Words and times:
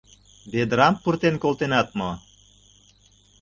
—Ведрам 0.53 0.93
пуртен 1.01 1.35
колтенат 1.43 1.87
мо? 1.99 2.11